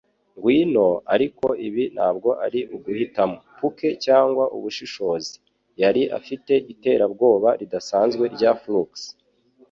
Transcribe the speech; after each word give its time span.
Ngwino, 0.35 0.87
ariko 1.13 1.45
ibi 1.67 1.83
ntabwo 1.95 2.29
ari 2.45 2.59
uguhitamo- 2.75 3.37
puke 3.57 3.89
cyangwa 4.05 4.43
ubushishozi?'Yari 4.57 6.03
afite 6.19 6.53
iterabwoba 6.73 7.49
ridasanzwe 7.59 8.23
rya 8.35 8.51
flux 8.61 8.89